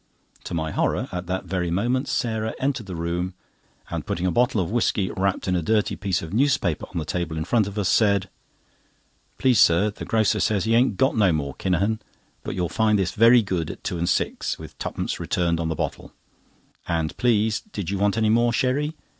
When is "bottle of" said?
4.31-4.71